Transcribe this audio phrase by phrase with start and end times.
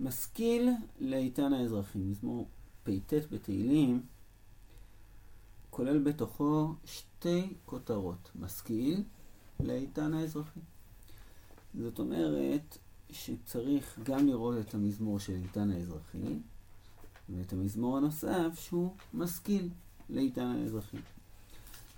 [0.00, 1.98] משכיל לאיתן האזרחי.
[1.98, 2.48] מזמור
[2.82, 4.02] פט בתהילים
[5.70, 8.30] כולל בתוכו שתי כותרות.
[8.34, 9.02] משכיל
[9.60, 10.60] לאיתן האזרחי.
[11.74, 12.78] זאת אומרת
[13.10, 16.38] שצריך גם לראות את המזמור של איתן האזרחי
[17.28, 19.68] ואת המזמור הנוסף שהוא משכיל
[20.10, 20.98] לאיתן האזרחי.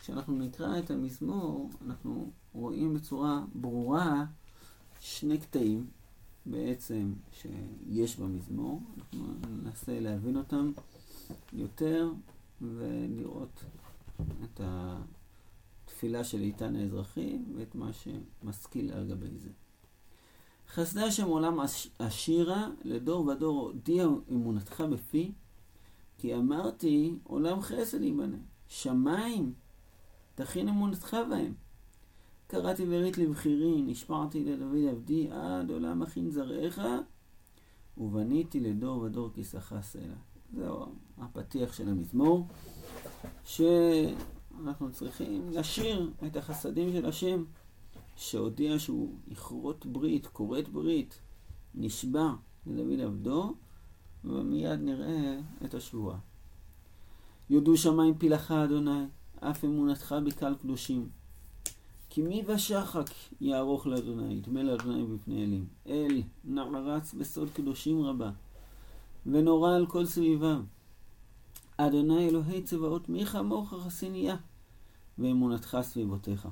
[0.00, 4.24] כשאנחנו נקרא את המזמור, אנחנו רואים בצורה ברורה
[5.00, 5.86] שני קטעים
[6.46, 8.80] בעצם שיש במזמור.
[8.98, 9.26] אנחנו
[9.62, 10.72] ננסה להבין אותם
[11.52, 12.12] יותר
[12.62, 13.64] ולראות
[14.44, 19.50] את התפילה של איתן האזרחי ואת מה שמשכיל על גבי זה.
[20.68, 21.60] חסדי השם עולם
[21.98, 25.32] עשירה, לדור ודור הודיע אמונתך בפי,
[26.18, 28.36] כי אמרתי עולם חסד ייבנה,
[28.68, 29.52] שמיים
[30.34, 31.54] תכין אמונתך בהם.
[32.50, 36.78] קראתי וראית לבחירי, נשמרתי לדוד עבדי, עד עולם הכין זרעך,
[37.98, 40.14] ובניתי לדור ודור כיסך סלע.
[40.52, 40.84] זהו
[41.18, 42.46] הפתיח של המזמור,
[43.44, 47.44] שאנחנו צריכים לשיר את החסדים של השם,
[48.16, 51.20] שהודיע שהוא יכרות ברית, כורת ברית,
[51.74, 52.30] נשבע
[52.66, 53.54] לדוד עבדו,
[54.24, 56.18] ומיד נראה את השבועה.
[57.50, 59.04] יודו שמיים פילך אדוני,
[59.40, 61.19] אף אמונתך בקל קדושים.
[62.10, 65.66] כי מי בשחק יערוך לאדוני, ידמה לאדוני בפני אלים.
[65.86, 68.30] אל נערץ בסוד קדושים רבה,
[69.26, 70.60] ונורא על כל סביביו.
[71.76, 74.36] אדוני אלוהי צבאות, מי כמוך חסיניה,
[75.18, 76.48] ואמונתך סביבותיך.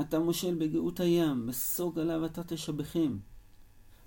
[0.00, 3.18] אתה מושל בגאות הים, בסוג עליו אתה תשבחם.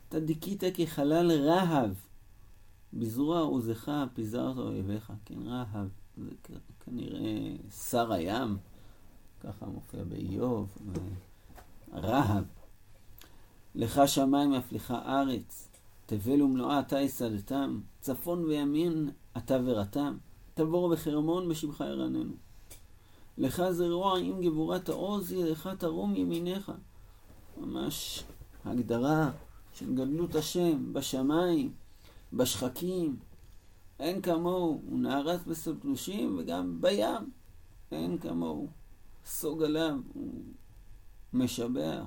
[0.10, 1.92] אתה דיכית כחלל רהב,
[2.94, 5.14] בזרוע עוזך פיזרת אויביך.
[5.26, 6.30] כן, רהב, זה
[6.86, 7.56] כנראה
[7.90, 8.58] שר הים,
[9.44, 10.78] ככה מופיע באיוב,
[11.94, 12.44] רהב.
[13.76, 15.70] לך שמיים לך ארץ,
[16.06, 20.18] תבל ומלואה אתה יסדתם, צפון וימין אתה ורתם,
[20.54, 22.34] תבור בחרמון בשמך ירננו.
[23.38, 26.72] לך זרוע עם גבורת העוז, ידך תרום ימיניך.
[27.58, 28.24] ממש
[28.66, 29.32] הגדרה
[29.74, 31.72] של גדלות השם בשמיים,
[32.34, 33.16] בשחקים.
[34.00, 37.32] אין כמוהו, הוא נערץ בסוד קדושים וגם בים
[37.92, 38.68] אין כמוהו.
[39.30, 40.44] סוג עליו, הוא
[41.34, 42.04] משבח,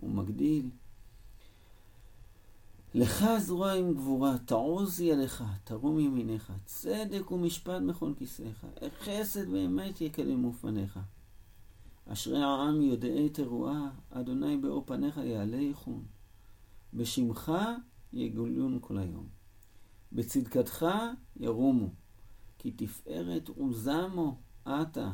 [0.00, 0.70] הוא מגדיל.
[2.94, 8.66] לך זרוע עם גבורה, תעוז ידיך, תרום ימיניך, צדק ומשפט מכל כיסאיך,
[9.00, 10.98] חסד ואמת יקדמו פניך.
[12.06, 16.04] אשרי העם יודעי תרועה, אדוני באור פניך יעלה איכון.
[16.94, 17.52] בשמך
[18.12, 19.26] יגולון כל היום.
[20.12, 20.86] בצדקתך
[21.36, 21.88] ירומו,
[22.58, 25.12] כי תפארת עוזמו עתה.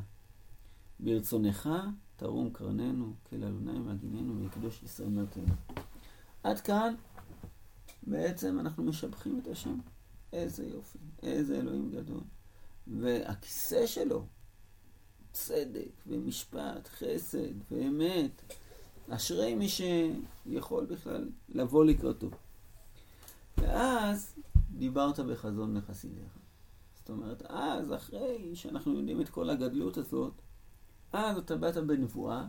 [1.00, 1.70] ברצונך
[2.16, 5.54] תרום קרננו, כל אדוני מגיננו ויקדוש ישראל מרתנו.
[6.42, 6.94] עד כאן
[8.02, 9.78] בעצם אנחנו משבחים את השם.
[10.32, 12.20] איזה יופי, איזה אלוהים גדול.
[12.86, 14.26] והכיסא שלו,
[15.32, 18.42] צדק ומשפט, חסד ואמת.
[19.08, 22.30] אשרי מי שיכול בכלל לבוא לקראתו.
[23.58, 24.34] ואז
[24.70, 26.38] דיברת בחזון לחסידיך.
[26.94, 30.32] זאת אומרת, אז אחרי שאנחנו יודעים את כל הגדלות הזאת,
[31.14, 32.46] אז אתה באת בנבואה,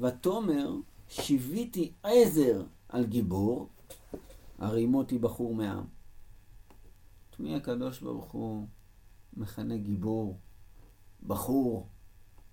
[0.00, 0.76] ותאמר,
[1.08, 3.68] שיוויתי עזר על גיבור,
[4.58, 5.84] הרימותי בחור מעם.
[7.30, 8.68] את מי הקדוש ברוך הוא
[9.36, 10.38] מכנה גיבור,
[11.26, 11.88] בחור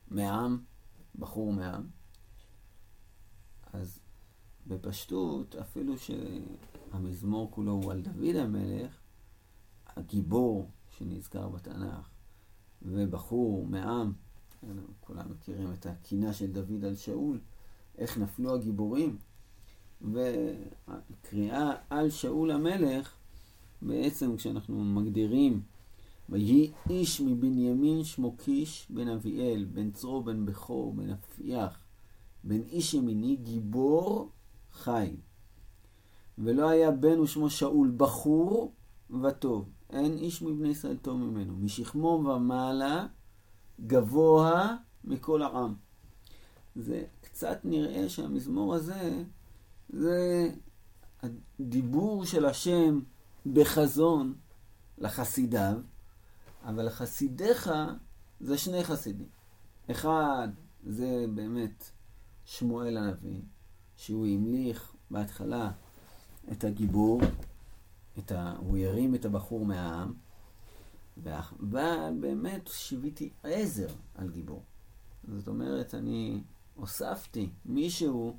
[0.07, 0.63] מעם,
[1.19, 1.87] בחור מעם?
[3.73, 3.99] אז
[4.67, 8.99] בפשטות, אפילו שהמזמור כולו הוא על דוד המלך,
[9.87, 12.12] הגיבור שנזכר בתנ"ך,
[12.85, 14.13] ובחור מעם,
[14.99, 17.39] כולם מכירים את הקינה של דוד על שאול,
[17.97, 19.17] איך נפלו הגיבורים,
[20.01, 23.15] וקריאה על שאול המלך,
[23.81, 25.61] בעצם כשאנחנו מגדירים,
[26.29, 31.79] ויהי איש מבנימין שמו קיש בן אביאל, בן צרו בן בכור, בן אפיח,
[32.43, 34.29] בן איש ימיני, גיבור
[34.71, 35.15] חי.
[36.37, 38.71] ולא היה בן ושמו שאול, בחור
[39.23, 39.69] וטוב.
[39.93, 41.53] אין איש מבני ישראל טוב ממנו.
[41.55, 43.05] משכמו ומעלה,
[43.87, 45.73] גבוה מכל העם.
[46.75, 49.23] זה קצת נראה שהמזמור הזה
[49.89, 50.49] זה
[51.23, 52.99] הדיבור של השם
[53.45, 54.33] בחזון
[54.97, 55.77] לחסידיו,
[56.63, 57.71] אבל חסידיך
[58.39, 59.27] זה שני חסידים.
[59.91, 60.47] אחד
[60.83, 61.83] זה באמת
[62.45, 63.41] שמואל הנביא,
[63.95, 65.71] שהוא המליך בהתחלה
[66.51, 67.21] את הגיבור,
[68.19, 68.55] את ה...
[68.59, 70.13] הוא ירים את הבחור מהעם,
[71.25, 74.63] אבל באמת שיוויתי עזר על גיבור.
[75.27, 76.43] זאת אומרת, אני
[76.75, 78.37] הוספתי מישהו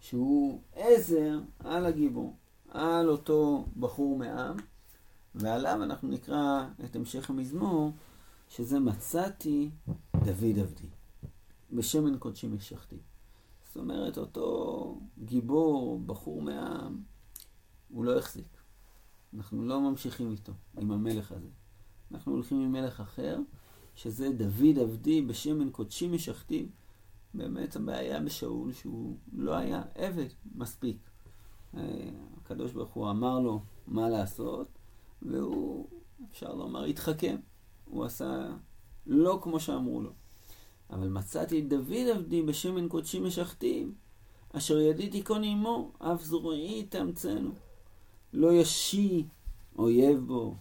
[0.00, 2.36] שהוא עזר על הגיבור,
[2.68, 4.56] על אותו בחור מעם,
[5.34, 7.92] ועליו אנחנו נקרא את המשך המזמור,
[8.48, 9.70] שזה מצאתי
[10.24, 10.88] דוד עבדי.
[11.72, 12.96] בשמן קודשי משכתי.
[13.66, 17.02] זאת אומרת, אותו גיבור, בחור מעם,
[17.88, 18.59] הוא לא החזיק.
[19.34, 21.48] אנחנו לא ממשיכים איתו, עם המלך הזה.
[22.12, 23.38] אנחנו הולכים עם מלך אחר,
[23.94, 26.68] שזה דוד עבדי בשמן קודשי משכתי.
[27.34, 30.96] באמת הבעיה בשאול שהוא לא היה עבד מספיק.
[31.76, 34.78] אה, הקדוש ברוך הוא אמר לו מה לעשות,
[35.22, 35.88] והוא,
[36.30, 37.36] אפשר לומר, התחכם.
[37.84, 38.56] הוא עשה
[39.06, 40.12] לא כמו שאמרו לו.
[40.90, 43.94] אבל מצאתי את דוד עבדי בשמן קודשי משכתים,
[44.52, 47.50] אשר ידי תיכון עמו, אף זרועי תאמצנו.
[48.32, 49.26] לא ישי
[49.78, 50.54] אויב בו,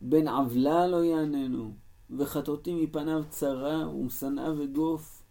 [0.00, 1.72] בן עוולה לא יעננו,
[2.10, 5.22] וחטאתי מפניו צרה, ומשנאה וגוף.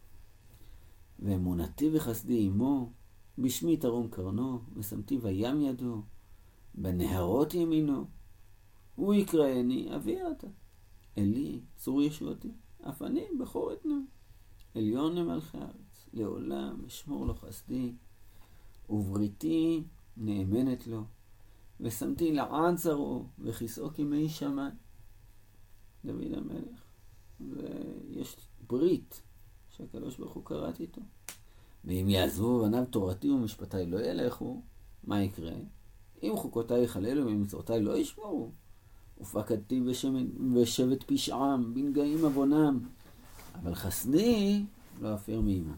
[1.19, 2.91] ואמונתי וחסדי עמו,
[3.37, 6.01] בשמי תרום קרנו, ושמתי בים ידו,
[6.75, 8.05] בנהרות ימינו.
[8.95, 10.47] הוא יקראני, אביא אתה.
[11.17, 12.51] אלי, צור ישועתי,
[12.89, 13.97] אף אני בכור אתנה.
[14.75, 17.93] עליון למלכי הארץ, לעולם אשמור לו חסדי,
[18.89, 19.83] ובריתי
[20.17, 21.03] נאמנת לו,
[21.81, 24.71] ושמתי לעד זרעו, וכיסאו כמי שמיים.
[26.05, 26.81] דוד המלך.
[27.39, 28.35] ויש
[28.67, 29.21] ברית
[29.69, 31.01] שהקדוש ברוך הוא קראת איתו.
[31.85, 34.61] ואם יעזבו בניו תורתי ומשפטי לא ילכו,
[35.03, 35.53] מה יקרה?
[36.23, 38.51] אם חוקותיי יחללו ומצוותיי לא ישמעו,
[39.21, 39.81] ופקדתי
[40.53, 42.79] בשבט פשעם, בנגעים עוונם,
[43.55, 44.65] אבל חסדי
[45.01, 45.75] לא אפר מאימה.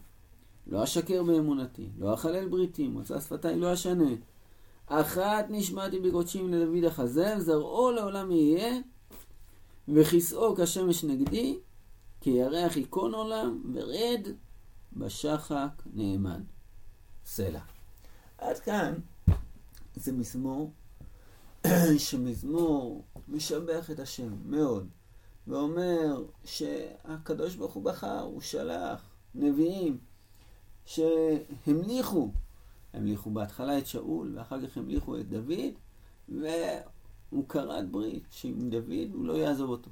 [0.68, 4.12] לא אשקר באמונתי, לא אחלל בריתי, מוצא שפתיי לא אשנה.
[4.86, 8.80] אחת נשמעתי בקודשים לדוד החזב, זרעו לעולם יהיה,
[9.88, 11.60] וכיסאו כשמש נגדי,
[12.22, 14.28] כי ירח ייכון עולם, ורד
[14.94, 16.42] בשחק נאמן.
[17.26, 17.62] סלע.
[18.38, 18.94] עד כאן
[19.96, 20.72] זה מזמור
[21.98, 24.88] שמזמור משבח את השם מאוד.
[25.48, 29.02] ואומר שהקדוש ברוך הוא בחר, הוא שלח
[29.36, 29.98] נביאים
[30.86, 32.32] שהמליכו,
[32.94, 35.74] המליכו בהתחלה את שאול ואחר כך המליכו את דוד
[36.28, 39.90] והוא כרת ברית שעם דוד הוא לא יעזוב אותו,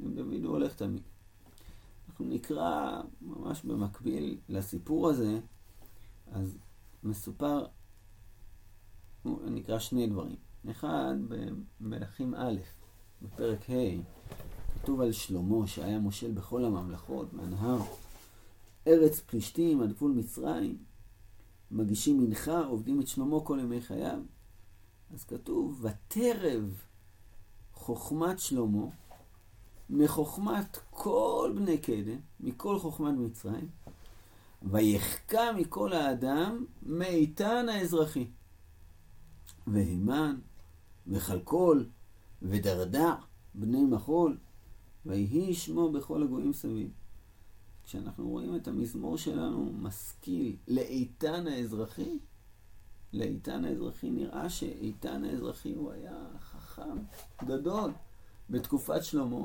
[0.00, 1.02] עם דוד הוא הולך תמיד.
[2.08, 5.40] אנחנו נקרא ממש במקביל לסיפור הזה,
[6.32, 6.58] אז
[7.02, 7.66] מסופר,
[9.24, 10.36] נקרא שני דברים.
[10.70, 11.14] אחד
[11.80, 12.56] במלכים א',
[13.22, 14.02] בפרק ה',
[14.74, 17.78] כתוב על שלמה שהיה מושל בכל הממלכות, מהנהר
[18.86, 20.78] ארץ פלישתים עד גבול מצרים,
[21.72, 24.18] מגישים מנחה, עובדים את שלמה כל ימי חייו.
[25.14, 26.82] אז כתוב, ותרב
[27.74, 28.86] חוכמת שלמה
[29.90, 33.68] מחוכמת כל בני קדם, מכל חוכמת מצרים,
[34.62, 38.26] ויחכה מכל האדם מאיתן האזרחי.
[39.66, 40.38] והימן,
[41.06, 41.88] וחלקול,
[42.42, 43.14] ודרדע,
[43.54, 44.38] בני מחול,
[45.06, 46.90] ויהי שמו בכל הגויים סביב.
[47.92, 52.18] כשאנחנו רואים את המזמור שלנו משכיל לאיתן האזרחי,
[53.12, 56.98] לאיתן האזרחי נראה שאיתן האזרחי הוא היה חכם
[57.44, 57.92] גדול
[58.50, 59.44] בתקופת שלמה,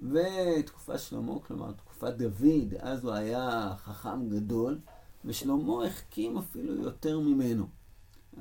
[0.00, 4.80] ותקופת שלמה, כלומר תקופת דוד, אז הוא היה חכם גדול,
[5.24, 7.66] ושלמה החכים אפילו יותר ממנו.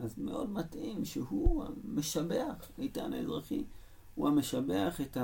[0.03, 3.63] אז מאוד מתאים שהוא המשבח, איתן האזרחי,
[4.15, 5.17] הוא המשבח את.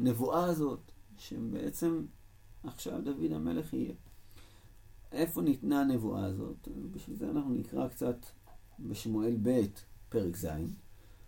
[0.00, 2.04] הנבואה הזאת, שבעצם
[2.66, 3.94] עכשיו דוד המלך יהיה.
[5.12, 6.68] איפה ניתנה הנבואה הזאת?
[6.90, 8.16] בשביל זה אנחנו נקרא קצת
[8.80, 9.60] בשמואל ב',
[10.08, 10.48] פרק ז',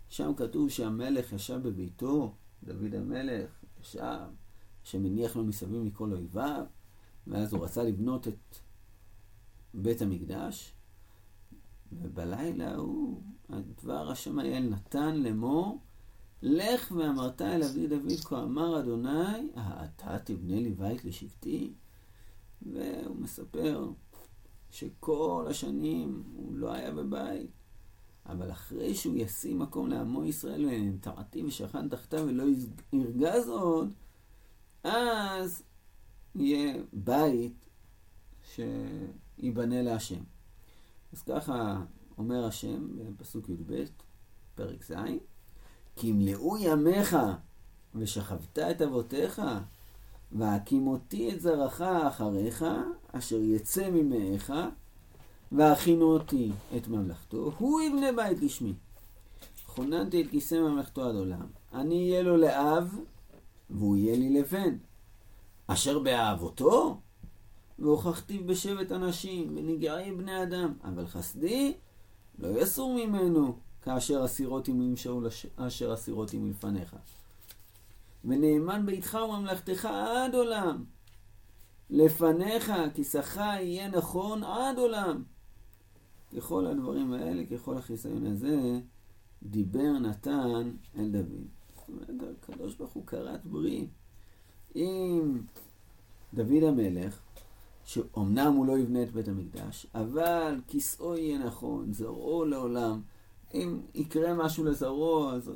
[0.09, 4.27] שם כתוב שהמלך ישב בביתו, דוד המלך ישב,
[4.83, 6.65] שמניח לו מסביב מכל אויביו,
[7.27, 8.55] ואז הוא רצה לבנות את
[9.73, 10.73] בית המקדש,
[11.91, 13.21] ובלילה הוא,
[13.81, 15.79] דבר השם האל נתן לאמור,
[16.41, 21.73] לך ואמרת אל עבדי דוד, כה אמר אדוני, האתה תבנה לי בית לשבטי?
[22.61, 23.91] והוא מספר
[24.69, 27.49] שכל השנים הוא לא היה בבית,
[28.25, 32.43] אבל אחרי שהוא ישים מקום לעמו ישראל ונטעתי ושכן תחתיו ולא
[32.93, 33.93] ירגז עוד,
[34.83, 35.63] אז
[36.35, 37.65] יהיה בית
[38.43, 40.23] שייבנה להשם.
[41.13, 41.83] אז ככה
[42.17, 43.83] אומר השם בפסוק י"ב,
[44.55, 44.93] פרק ז',
[45.99, 47.17] כי ימלאו ימיך
[47.95, 49.41] ושכבת את אבותיך,
[50.31, 52.65] והקימותי את זרעך אחריך,
[53.11, 54.53] אשר יצא ממאיך,
[55.51, 58.73] והכינותי את ממלכתו, הוא יבנה בית לשמי.
[59.65, 61.47] כוננתי את כיסא ממלכתו עד עולם.
[61.73, 62.95] אני אהיה לו לאב,
[63.69, 64.77] והוא יהיה לי לבן.
[65.67, 66.99] אשר באהבותו,
[67.79, 71.73] והוכחתיו בשבט אנשים, ונגעי בני אדם, אבל חסדי
[72.39, 73.57] לא יסור ממנו,
[73.89, 76.95] כאשר אסירות עמי שאול אשר אסירות עמי לפניך.
[78.25, 80.83] ונאמן ביתך וממלכתך עד עולם.
[81.89, 85.23] לפניך כיסך יהיה נכון עד עולם.
[86.37, 88.79] ככל הדברים האלה, ככל החיסיון הזה,
[89.43, 91.47] דיבר נתן אל דוד.
[91.75, 93.89] זאת אומרת, הקדוש ברוך הוא כרת ברית
[94.75, 95.41] עם
[96.33, 97.19] דוד המלך,
[97.85, 103.01] שאומנם הוא לא יבנה את בית המקדש, אבל כיסאו יהיה נכון, זרעו לעולם.
[103.53, 105.51] אם יקרה משהו לזרעו, אז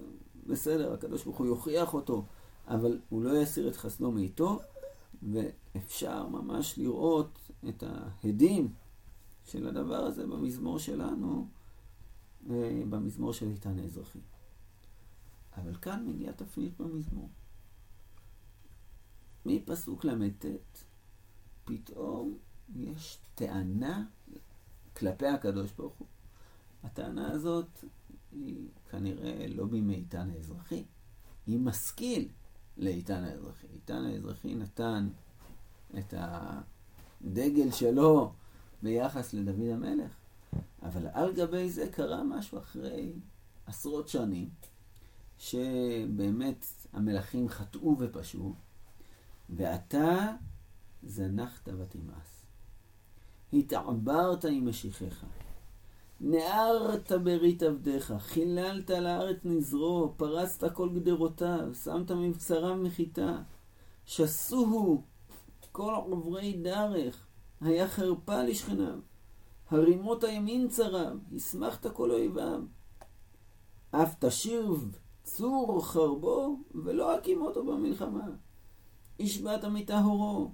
[0.47, 2.25] בסדר, הקדוש ברוך הוא יוכיח אותו,
[2.67, 4.59] אבל הוא לא יסיר את חסדו מאיתו,
[5.31, 8.73] ואפשר ממש לראות את ההדים
[9.45, 11.47] של הדבר הזה במזמור שלנו,
[12.49, 14.19] אה, במזמור של איתן האזרחי.
[15.57, 17.29] אבל כאן מגיעה תפנית במזמור.
[19.45, 20.45] מפסוק ל"ט,
[21.65, 22.37] פתאום
[22.75, 24.05] יש טענה
[24.97, 26.07] כלפי הקדוש ברוך הוא.
[26.83, 27.83] הטענה הזאת
[28.31, 30.83] היא כנראה לא איתן האזרחי,
[31.47, 32.27] היא משכיל
[32.77, 33.67] לאיתן האזרחי.
[33.73, 35.09] איתן האזרחי נתן
[35.97, 38.33] את הדגל שלו
[38.83, 40.11] ביחס לדוד המלך,
[40.83, 43.13] אבל על גבי זה קרה משהו אחרי
[43.65, 44.49] עשרות שנים,
[45.37, 48.53] שבאמת המלכים חטאו ופשעו,
[49.49, 50.35] ואתה
[51.03, 52.45] זנחת ותמאס.
[53.53, 55.23] התעברת עם משיחך.
[56.25, 63.41] נערת ברית עבדיך, חיללת לארץ נזרו, פרצת כל גדרותיו, שמת מבצריו מחיטה,
[64.05, 65.03] שסוהו
[65.71, 67.27] כל עוברי דרך,
[67.61, 68.99] היה חרפה לשכניו,
[69.69, 72.61] הרימות הימין צרם, הסמכת כל אויביו.
[73.91, 78.27] אף תשיב צור חרבו, ולא הקים אותו במלחמה.
[79.19, 80.51] השבעת מטהורו,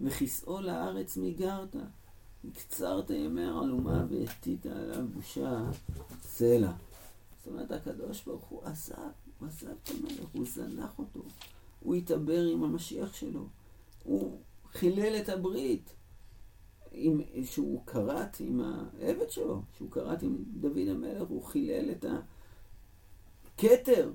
[0.00, 1.76] וכיסאו לארץ מיגרת.
[2.48, 5.70] הקצרת ימי העלומה והטית עליו בושה
[6.22, 6.72] סלע.
[7.38, 8.96] זאת אומרת, הקדוש ברוך הוא עזב,
[9.38, 11.20] הוא עזב את המלך, הוא זנח אותו.
[11.80, 13.46] הוא התעבר עם המשיח שלו.
[14.04, 14.40] הוא
[14.72, 15.94] חילל את הברית
[16.92, 22.04] עם, שהוא כרת עם העבד שלו, שהוא כרת עם דוד המלך, הוא חילל את
[23.54, 24.12] הכתר,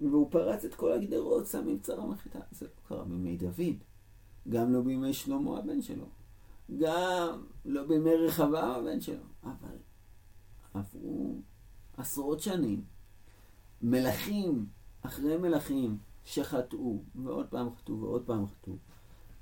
[0.00, 2.38] והוא פרץ את כל הגדרות, שם מבצר המחיתה.
[2.52, 3.76] זה לא קרה בימי דוד,
[4.48, 6.06] גם לא בימי שלמה הבן שלו.
[6.78, 9.76] גם לא בימי רחבה הבן שלו, אבל
[10.74, 11.40] עברו
[11.96, 12.84] עשרות שנים,
[13.82, 14.66] מלכים
[15.02, 18.76] אחרי מלכים שחטאו, ועוד פעם חטאו ועוד פעם חטאו,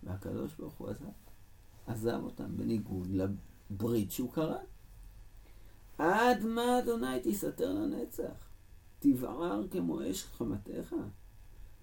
[0.03, 1.05] והקדוש ברוך הוא עזב,
[1.87, 4.59] עזב אותם בניגוד לברית שהוא קרא.
[5.99, 8.49] עד מה אדוני תסתר לנצח,
[8.99, 10.95] תבער כמו אש חמתך.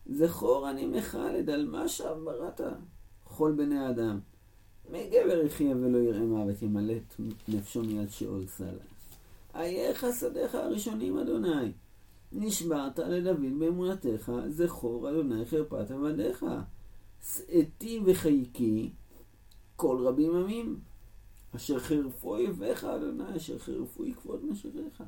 [0.06, 2.62] זכור אני מחלד על מה שב בראת,
[3.24, 4.20] כל בני אדם.
[4.92, 7.16] מי גבר יחיה ולא יראה מוות, ימלא את
[7.48, 8.84] נפשו מיד שאול סלע.
[9.56, 11.72] אייך שדיך הראשונים, אדוני.
[12.32, 16.46] נשבעת לדוד באמונתך, זכור אדוני חרפת עבדיך.
[17.22, 18.92] שאתי וחייקי,
[19.76, 20.80] כל רבים עמים.
[21.56, 25.04] אשר חירפו אויביך, אדוני, אשר חירפו עקבות משיריך.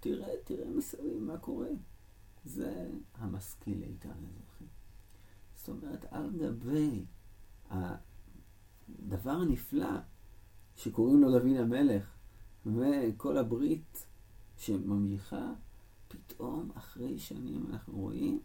[0.00, 1.68] תראה, תראה מסביב מה קורה.
[2.44, 4.64] זה המשכיל איתן אזרחי.
[5.56, 7.04] זאת אומרת, על גבי
[9.06, 9.90] הדבר הנפלא
[10.76, 12.04] שקוראים לו דוד המלך,
[12.66, 14.06] וכל הברית
[14.58, 15.52] שממליכה,
[16.08, 18.40] פתאום אחרי שנים אנחנו רואים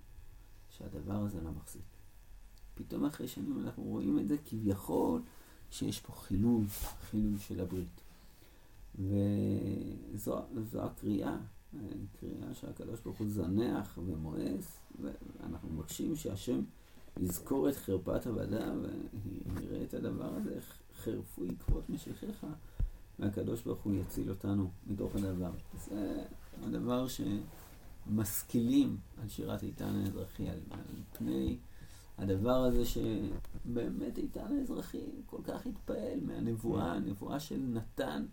[0.70, 1.82] שהדבר הזה לא מחזיק.
[2.76, 5.22] פתאום אחרי שנים אנחנו רואים את זה כביכול
[5.72, 6.66] שיש פה חילול,
[7.10, 8.02] חילול של הברית.
[10.16, 11.38] וזו הקריאה,
[12.20, 16.62] קריאה שהקדוש ברוך הוא זנח ומואס, ואנחנו מבקשים שהשם
[17.20, 20.60] יזכור את חרפת עבדה ונראה את הדבר הזה,
[21.04, 22.46] חרפו עקבות משיחיך,
[23.20, 25.52] והקדוש ברוך הוא יציל אותנו מתוך הדבר.
[25.90, 26.24] זה
[26.64, 27.06] הדבר
[28.08, 30.80] שמשכילים על שירת איתן האזרחי, על, על
[31.14, 31.58] פני
[32.18, 38.26] הדבר הזה שבאמת איתן האזרחי כל כך התפעל מהנבואה, הנבואה של נתן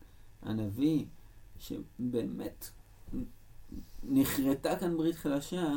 [0.43, 1.05] הנביא,
[1.59, 2.71] שבאמת
[4.03, 5.73] נחרטה כאן ברית חדשה,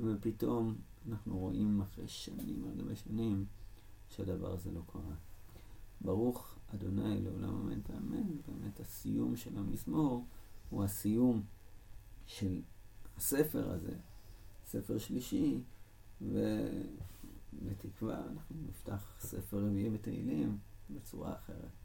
[0.00, 0.74] ופתאום
[1.10, 3.44] אנחנו רואים אחרי שנים על גבי שנים
[4.08, 5.14] שהדבר הזה לא קרה.
[6.00, 10.26] ברוך אדוני לעולם אמן ואמן, באמת הסיום של המזמור
[10.70, 11.42] הוא הסיום
[12.26, 12.60] של
[13.16, 13.94] הספר הזה,
[14.66, 15.60] ספר שלישי,
[16.22, 20.58] ובתקווה אנחנו נפתח ספר רביעי בתהילים
[20.90, 21.79] בצורה אחרת.